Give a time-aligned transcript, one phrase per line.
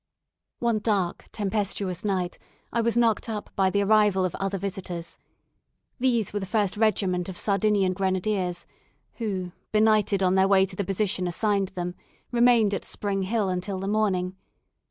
[0.57, 2.39] One dark, tempestuous night,
[2.73, 5.19] I was knocked up by the arrival of other visitors.
[5.99, 8.65] These were the first regiment of Sardinian Grenadiers,
[9.17, 11.93] who, benighted on their way to the position assigned them,
[12.31, 14.35] remained at Spring Hill until the morning.